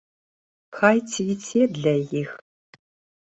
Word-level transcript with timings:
Хай 0.77 0.97
цвіце 1.11 1.61
для 1.75 1.93
іх. 2.21 2.29